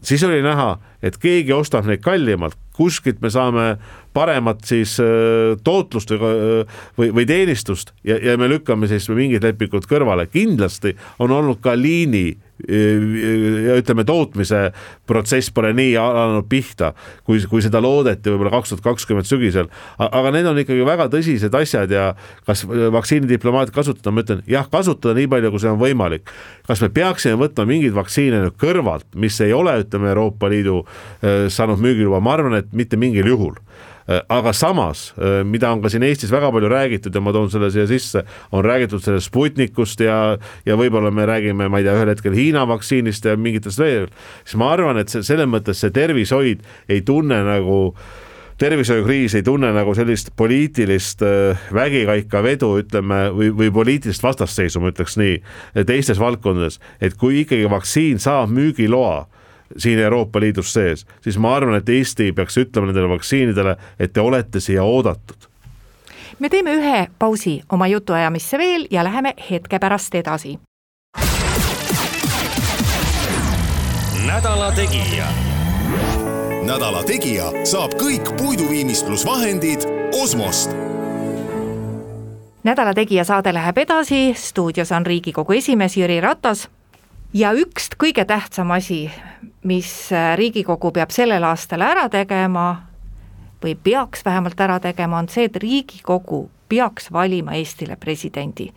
[0.02, 3.68] siis oli näha, et keegi ostab neid kallimalt, kuskilt me saame
[4.14, 9.46] paremat siis äh, tootlust või, äh, või, või teenistust ja, ja me lükkame siis mingid
[9.46, 10.28] lepingud kõrvale.
[10.32, 14.72] kindlasti on olnud ka liini ja ütleme, tootmise
[15.10, 16.94] protsess pole nii alanud pihta,
[17.28, 19.70] kui, kui seda loodeti võib-olla kaks tuhat kakskümmend sügisel.
[20.02, 22.08] aga need on ikkagi väga tõsised asjad ja
[22.48, 26.34] kas vaktsiinidiplomaatiat kasutada, ma ütlen jah, kasutada nii palju, kui see on võimalik.
[26.68, 30.82] kas me peaksime võtma mingeid vaktsiine nüüd kõrvalt, mis ei ole, ütleme, Euroopa Liidu
[31.54, 33.67] saanud müügiluba, ma arvan, et mitte mingil juhul Äh,
[34.08, 37.70] aga samas, äh, mida on ka siin Eestis väga palju räägitud ja ma toon selle
[37.74, 38.24] siia sisse,
[38.56, 42.64] on räägitud sellest Sputnikust ja, ja võib-olla me räägime, ma ei tea, ühel hetkel Hiina
[42.70, 44.08] vaktsiinist ja mingitest veel,
[44.46, 47.82] siis ma arvan, et see selles mõttes see tervishoid ei tunne nagu
[48.58, 55.20] tervishoiukriis ei tunne nagu sellist poliitilist äh, vägikaikavedu, ütleme, või, või poliitilist vastasseisu, ma ütleks
[55.20, 55.42] nii,
[55.86, 59.26] teistes valdkondades, et kui ikkagi vaktsiin saab müügiloa
[59.78, 64.22] siin Euroopa Liidus sees, siis ma arvan, et Eesti peaks ütlema nendele vaktsiinidele, et te
[64.22, 65.50] olete siia oodatud.
[66.40, 70.60] me teeme ühe pausi oma jutuajamisse veel ja läheme hetke pärast edasi.
[74.26, 75.28] nädala Tegija.
[76.66, 79.80] nädala Tegija saab kõik puiduviimistlusvahendid
[80.22, 80.72] Osmost
[82.64, 86.68] nädala Tegija saade läheb edasi, stuudios on Riigikogu esimees Jüri Ratas
[87.34, 89.08] ja üks kõige tähtsam asi,
[89.68, 92.68] mis äh, Riigikogu peab sellel aastal ära tegema
[93.64, 98.72] või peaks vähemalt ära tegema, on see, et Riigikogu peaks valima Eestile presidendi.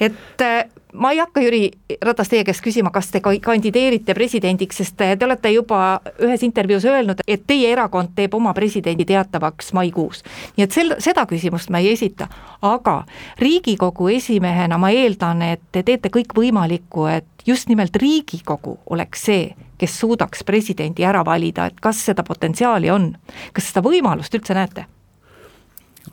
[0.00, 1.70] et äh, ma ei hakka, Jüri
[2.02, 7.22] Ratas, teie käest küsima, kas te kandideerite presidendiks, sest te olete juba ühes intervjuus öelnud,
[7.28, 10.22] et teie erakond teeb oma presidendi teatavaks maikuus.
[10.56, 12.28] nii et sel-, seda küsimust ma ei esita,
[12.62, 13.02] aga
[13.38, 19.50] Riigikogu esimehena ma eeldan, et te teete kõik võimalikku, et just nimelt Riigikogu oleks see,
[19.78, 23.12] kes suudaks presidendi ära valida, et kas seda potentsiaali on,
[23.52, 24.86] kas seda võimalust üldse näete?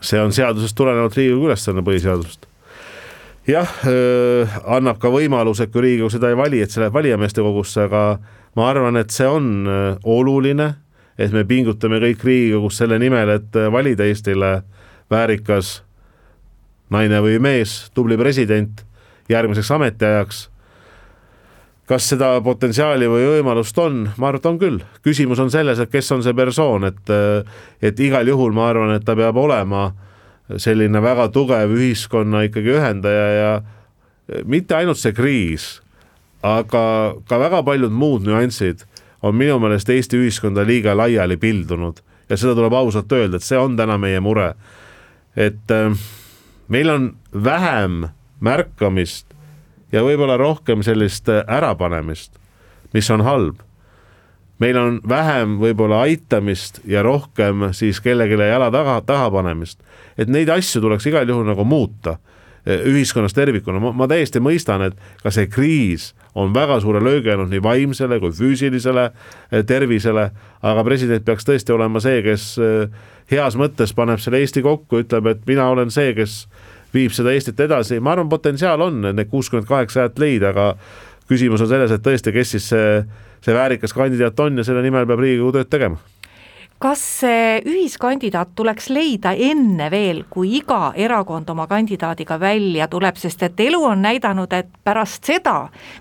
[0.01, 2.47] See on seadusest tulenevalt Riigikogu ülesanne põhiseadusest.
[3.47, 7.85] Jah äh,, annab ka võimaluse, kui Riigikogu seda ei vali, et see läheb valijameeste kogusse,
[7.87, 8.19] aga
[8.59, 10.73] ma arvan, et see on äh, oluline,
[11.17, 14.61] et me pingutame kõik Riigikogus selle nimel, et äh, valida Eestile
[15.11, 15.81] väärikas
[16.91, 18.83] naine või mees, tubli president
[19.31, 20.47] järgmiseks ametiajaks
[21.87, 24.81] kas seda potentsiaali või võimalust on, ma arvan, et on küll.
[25.03, 27.13] küsimus on selles, et kes on see persoon, et,
[27.81, 29.89] et igal juhul ma arvan, et ta peab olema
[30.55, 33.51] selline väga tugev ühiskonna ikkagi ühendaja ja
[34.47, 35.77] mitte ainult see kriis,
[36.43, 38.83] aga ka väga paljud muud nüansid
[39.23, 43.59] on minu meelest Eesti ühiskonda liiga laiali pildunud ja seda tuleb ausalt öelda, et see
[43.59, 44.53] on täna meie mure.
[45.35, 45.95] et äh,
[46.67, 48.07] meil on vähem
[48.39, 49.36] märkamist
[49.91, 52.35] ja võib-olla rohkem sellist äh, ärapanemist,
[52.93, 53.63] mis on halb.
[54.59, 59.79] meil on vähem võib-olla aitamist ja rohkem siis kellelegi jala taga, taha panemist.
[60.17, 62.17] et neid asju tuleks igal juhul nagu muuta
[62.67, 67.49] äh, ühiskonnas tervikuna, ma täiesti mõistan, et ka see kriis on väga suure löögi andnud
[67.53, 72.57] nii vaimsele kui füüsilisele äh, tervisele, aga president peaks tõesti olema see, kes
[73.31, 76.47] heas mõttes paneb selle Eesti kokku, ütleb, et mina olen see, kes
[76.93, 80.67] viib seda Eestit edasi, ma arvan, potentsiaal on need kuuskümmend kaheksa häält leida, aga
[81.27, 83.01] küsimus on selles, et tõesti, kes siis see,
[83.43, 85.99] see väärikas kandidaat on ja selle nimel peab Riigikogu tööd tegema
[86.79, 93.41] kas see ühiskandidaat tuleks leida enne veel, kui iga erakond oma kandidaadiga välja tuleb, sest
[93.47, 95.55] et elu on näidanud, et pärast seda,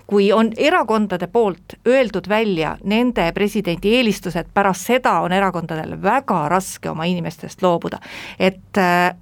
[0.07, 6.91] kui on erakondade poolt öeldud välja nende presidendi eelistused, pärast seda on erakondadel väga raske
[6.91, 7.97] oma inimestest loobuda.
[8.39, 8.77] et,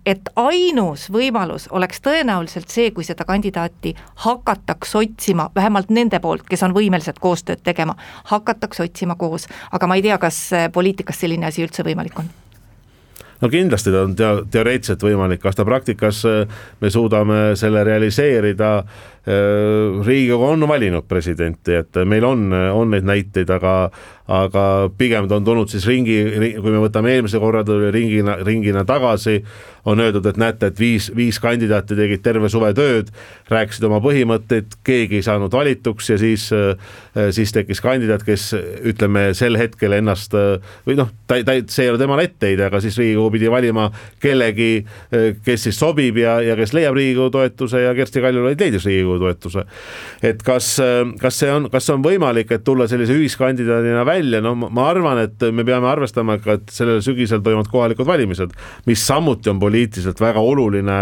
[0.05, 3.95] et ainus võimalus oleks tõenäoliselt see, kui seda kandidaati
[4.27, 9.95] hakatakse otsima, vähemalt nende poolt, kes on võimelised koostööd tegema, hakatakse otsima koos, aga ma
[9.95, 12.29] ei tea, kas poliitikas selline selline asi üldse võimalik on?
[13.41, 16.45] no kindlasti ta on teo-, teoreetiliselt võimalik, kas ta praktikas äh,
[16.81, 18.85] me suudame selle realiseerida,
[19.25, 23.75] Riigikogu on valinud presidenti, et meil on, on neid näiteid, aga
[24.25, 26.17] aga pigem ta on tulnud siis ringi,
[26.57, 29.37] kui me võtame eelmise korra, tuli ringina, ringina tagasi,
[29.85, 33.11] on öeldud, et näete, et viis, viis kandidaati tegid terve suve tööd,
[33.53, 36.47] rääkisid oma põhimõtteid, keegi ei saanud valituks ja siis,
[37.37, 38.47] siis tekkis kandidaat, kes
[38.89, 42.97] ütleme sel hetkel ennast või noh, ta, ta, see ei ole temale etteheide, aga siis
[42.97, 43.91] Riigikogu pidi valima
[44.23, 44.71] kellegi,
[45.45, 49.65] kes siis sobib ja, ja kes leiab Riigikogu toetuse ja Kersti Kaljulaid leidis Riigikogu toetuse.
[50.23, 50.75] et kas,
[51.21, 55.21] kas see on, kas see on võimalik, et tulla sellise ühiskandidaadina välja no ma arvan,
[55.25, 58.53] et me peame arvestama ka, et sellel sügisel toimuvad kohalikud valimised,
[58.89, 60.99] mis samuti on poliitiliselt väga oluline,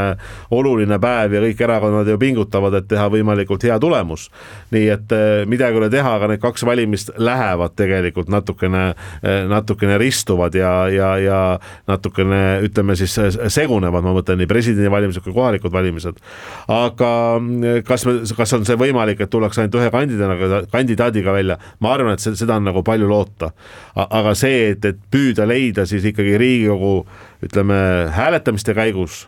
[0.51, 4.29] oluline päev ja kõik erakonnad ju pingutavad, et teha võimalikult hea tulemus.
[4.73, 8.83] nii et eh, midagi ei ole teha, aga need kaks valimist lähevad tegelikult natukene,
[9.21, 11.39] eh, natukene ristuvad ja, ja, ja
[11.87, 13.15] natukene ütleme siis
[13.53, 16.19] segunevad, ma mõtlen nii presidendivalimised kui kohalikud valimised.
[16.67, 21.93] aga mm, kas kas on see võimalik, et tullakse ainult ühe kandidaadiga, kandidaadiga välja, ma
[21.95, 23.51] arvan, et seda on nagu palju loota.
[23.95, 26.95] aga see, et, et püüda leida siis ikkagi Riigikogu
[27.43, 27.77] ütleme
[28.13, 29.27] hääletamiste käigus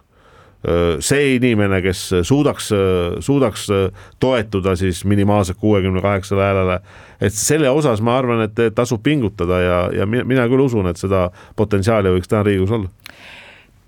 [0.99, 2.69] see inimene, kes suudaks,
[3.19, 3.67] suudaks
[4.19, 6.79] toetuda siis minimaalselt kuuekümne kaheksale häälele,
[7.21, 11.27] et selle osas ma arvan, et tasub pingutada ja, ja mina küll usun, et seda
[11.55, 12.89] potentsiaali võiks täna Riigikogus olla.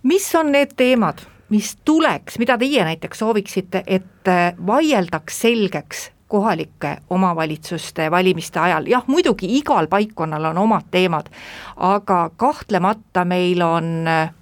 [0.04, 4.31] mis on need teemad, mis tuleks, mida teie näiteks sooviksite, et
[4.67, 11.29] vaieldaks selgeks kohalike omavalitsuste valimiste ajal, jah, muidugi igal paikkonnal on omad teemad,
[11.75, 14.33] aga kahtlemata meil on äh,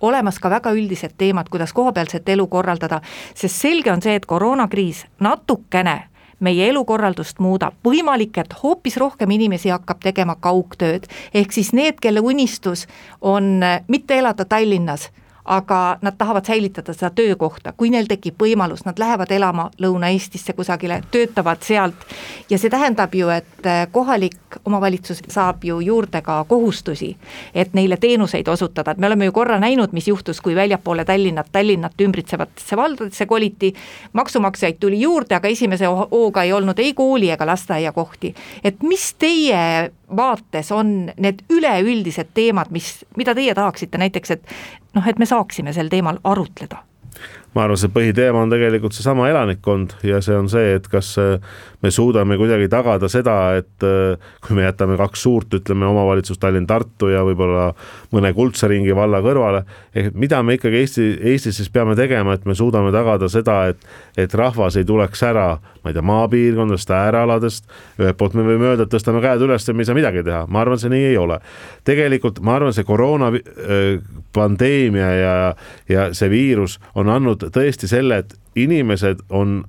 [0.00, 3.00] olemas ka väga üldised teemad, kuidas kohapealset elu korraldada,
[3.34, 6.02] sest selge on see, et koroonakriis natukene
[6.42, 12.22] meie elukorraldust muudab, võimalik, et hoopis rohkem inimesi hakkab tegema kaugtööd, ehk siis need, kelle
[12.22, 12.86] unistus
[13.20, 15.10] on äh, mitte elada Tallinnas
[15.44, 21.00] aga nad tahavad säilitada seda töökohta, kui neil tekib võimalus, nad lähevad elama Lõuna-Eestisse kusagile,
[21.10, 22.06] töötavad sealt.
[22.50, 27.16] Ja see tähendab ju, et eh, kohalik omavalitsus saab ju juurde ka kohustusi,
[27.54, 31.50] et neile teenuseid osutada, et me oleme ju korra näinud, mis juhtus, kui väljapoole Tallinnat,
[31.52, 33.74] Tallinnat ümbritsevatesse valdadesse koliti,
[34.12, 38.34] maksumaksjaid tuli juurde, aga esimese hooga ei olnud ei kooli ega lasteaiakohti.
[38.64, 44.56] et mis teie vaates on need üleüldised teemad, mis, mida teie tahaksite näiteks, et
[44.94, 46.82] noh, et me saaksime sel teemal arutleda?
[47.52, 51.34] Ma arvan, see põhiteema on tegelikult seesama elanikkond ja see on see, et kas äh,
[51.84, 57.10] me suudame kuidagi tagada seda, et äh, kui me jätame kaks suurt, ütleme omavalitsust Tallinn-Tartu
[57.12, 57.68] ja võib-olla
[58.14, 62.48] mõne kuldse ringi valla kõrvale, ehk mida me ikkagi Eesti, Eestis siis peame tegema, et
[62.48, 63.84] me suudame tagada seda, et,
[64.16, 65.50] et rahvas ei tuleks ära,
[65.82, 67.68] ma ei tea, maapiirkondadest, äärealadest,
[68.00, 70.46] ühelt poolt me võime öelda, et tõstame käed üles ja me ei saa midagi teha,
[70.48, 71.40] ma arvan, see nii ei ole.
[71.84, 74.00] tegelikult ma arvan, see koroona äh,
[74.32, 75.36] pandeemia ja,
[75.90, 79.62] ja see viirus on andnud tõesti selle, et inimesed on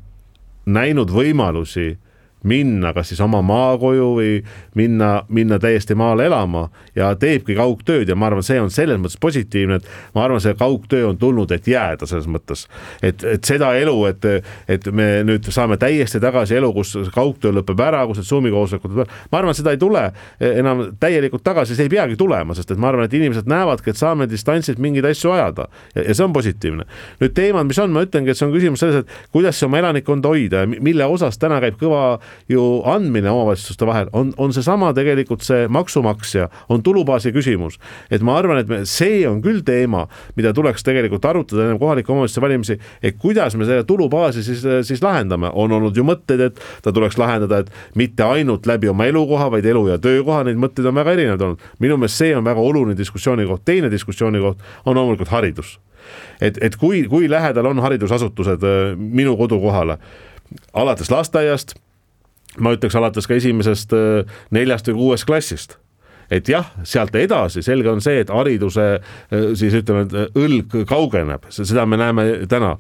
[0.66, 1.98] näinud võimalusi
[2.44, 4.32] minna kas siis oma maakoju või
[4.76, 9.20] minna, minna täiesti maale elama ja teebki kaugtööd ja ma arvan, see on selles mõttes
[9.22, 12.66] positiivne, et ma arvan, see kaugtöö on tulnud, et jääda selles mõttes.
[13.02, 14.28] et, et seda elu, et,
[14.68, 19.04] et me nüüd saame täiesti tagasi elu, kus kaugtöö lõpeb ära, kus need Zoomi koosolekud,
[19.32, 20.06] ma arvan, seda ei tule
[20.40, 24.00] enam täielikult tagasi, see ei peagi tulema, sest et ma arvan, et inimesed näevadki, et
[24.00, 26.88] saame distantsilt mingeid asju ajada ja, ja see on positiivne.
[27.22, 30.32] nüüd teemad, mis on, ma ütlengi, et see on küsimus selles, et kuidas oma elanikkonda
[30.32, 32.04] hoida ja mille osas täna käib kõva
[32.50, 37.80] ju andmine omavalitsuste vahel, on, on seesama tegelikult see maksumaksja, on tulubaasi küsimus.
[38.12, 40.08] et ma arvan, et me, see on küll teema,
[40.38, 45.04] mida tuleks tegelikult arutada enne kohalike omavalitsuste valimisi, et kuidas me selle tulubaasi siis, siis
[45.04, 49.50] lahendame, on olnud ju mõtteid, et ta tuleks lahendada, et mitte ainult läbi oma elukoha,
[49.54, 51.72] vaid elu ja töökoha, neid mõtteid on väga erinevaid olnud.
[51.80, 55.78] minu meelest see on väga oluline diskussiooni koht, teine diskussiooni koht on loomulikult haridus
[56.42, 59.98] et, et kui, kui lähedal on haridusasutused äh, minu kodukohale,
[60.74, 61.76] alates lasteaiast,
[62.60, 65.78] ma ütleks alates ka esimesest äh, neljast või kuuest klassist.
[66.34, 71.86] Et jah, sealt edasi selge on see, et hariduse äh, siis ütleme, õlg kaugeneb, seda
[71.90, 72.78] me näeme täna.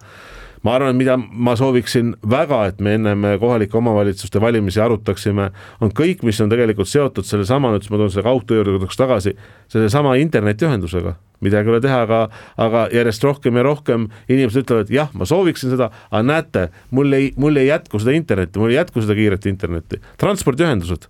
[0.63, 5.49] Ma arvan, mida ma sooviksin väga, et me ennem kohalike omavalitsuste valimisi arutaksime,
[5.84, 9.36] on kõik, mis on tegelikult seotud sellesama, nüüd ma tulen selle kaugtöö juurde korraks tagasi,
[9.74, 12.21] sellesama internetiühendusega midagi ei ole teha, aga,
[12.65, 17.31] aga järjest rohkem ja rohkem inimesed ütlevad, jah, ma sooviksin seda, aga näete, mul ei,
[17.39, 20.01] mul ei jätku seda internetti, mul ei jätku seda kiiret internetti.
[20.21, 21.09] transpordiühendused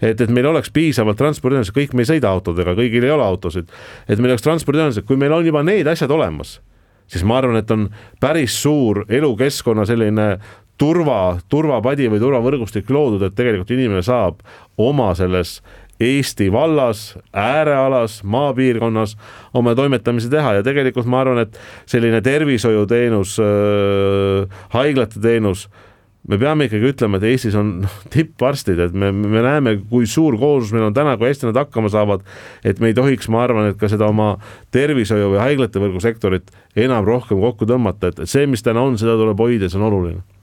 [0.00, 3.68] et, et meil oleks piisavalt transpordiühendused, kõik me ei sõida autodega, kõigil ei ole autosid,
[4.08, 6.58] et meil oleks transpordiühendused, kui meil on juba need asjad olemas
[7.08, 7.88] siis ma arvan, et on
[8.20, 10.28] päris suur elukeskkonna selline
[10.78, 14.42] turva, turvapadi või turvavõrgustik loodud, et tegelikult inimene saab
[14.78, 15.58] oma selles
[16.00, 19.16] Eesti vallas, äärealas, maapiirkonnas
[19.58, 21.58] oma toimetamisi teha ja tegelikult ma arvan, et
[21.90, 25.66] selline tervishoiuteenus äh,, haiglate teenus
[26.28, 30.36] me peame ikkagi ütlema, et Eestis on noh, tipparstid, et me, me näeme, kui suur
[30.40, 32.24] koormus meil on täna, kui hästi nad hakkama saavad.
[32.64, 34.34] et me ei tohiks, ma arvan, et ka seda oma
[34.74, 39.16] tervishoiu või haiglate võrgu sektorit enam rohkem kokku tõmmata, et see, mis täna on, seda
[39.20, 40.37] tuleb hoida, see on oluline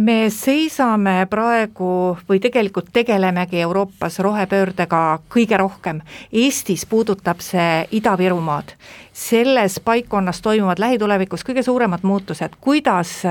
[0.00, 5.00] me seisame praegu või tegelikult tegelemegi Euroopas rohepöördega
[5.32, 6.00] kõige rohkem.
[6.32, 8.76] Eestis puudutab see Ida-Virumaad.
[9.12, 13.22] selles paikkonnas toimuvad lähitulevikus kõige suuremad muutused, kuidas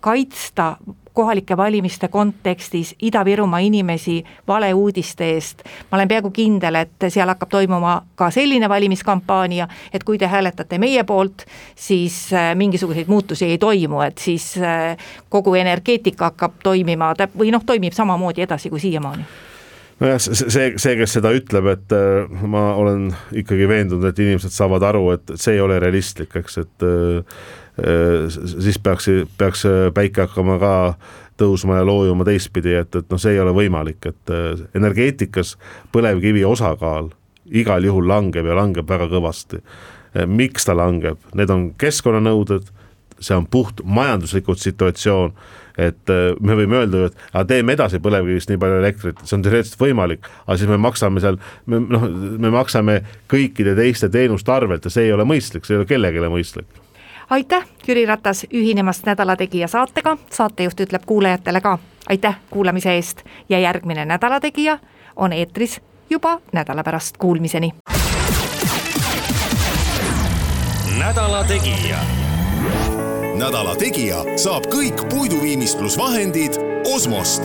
[0.00, 0.76] kaitsta
[1.18, 5.64] kohalike valimiste kontekstis Ida-Virumaa inimesi valeuudiste eest.
[5.90, 10.78] ma olen peaaegu kindel, et seal hakkab toimuma ka selline valimiskampaania, et kui te hääletate
[10.78, 11.42] meie poolt,
[11.74, 14.94] siis äh, mingisuguseid muutusi ei toimu, et siis äh,
[15.28, 19.26] kogu energeetika hakkab toimima või noh, toimib samamoodi edasi kui siiamaani
[19.98, 23.08] nojah, see, see, kes seda ütleb, et äh, ma olen
[23.42, 26.92] ikkagi veendunud, et inimesed saavad aru, et see ei ole realistlik, eks, et
[28.58, 29.06] siis peaks,
[29.38, 30.72] peaks äh, päike hakkama ka
[31.38, 35.54] tõusma ja loojuma teistpidi, et, et noh, see ei ole võimalik, et äh, energeetikas
[35.94, 37.12] põlevkivi osakaal
[37.48, 39.62] igal juhul langeb ja langeb väga kõvasti.
[40.26, 42.70] miks ta langeb, need on keskkonnanõuded,
[43.20, 45.34] see on puht majanduslikult situatsioon,
[45.78, 46.10] et
[46.40, 49.84] me võime öelda ju, et aga teeme edasi põlevkivist nii palju elektrit, see on teoreetiliselt
[49.84, 52.08] võimalik, aga siis me maksame seal, noh,
[52.40, 52.98] me maksame
[53.30, 56.87] kõikide teiste teenuste arvelt ja see ei ole mõistlik, see ei ole kellelegi mõistlik
[57.30, 63.58] aitäh, Jüri Ratas, ühinemast Nädala Tegija saatega, saatejuht ütleb kuulajatele ka aitäh kuulamise eest ja
[63.58, 64.78] järgmine Nädala Tegija
[65.16, 67.72] on eetris juba nädala pärast, kuulmiseni.
[70.98, 71.98] nädala Tegija.
[73.38, 76.52] nädala Tegija saab kõik puiduviimistlusvahendid
[76.94, 77.42] Osmost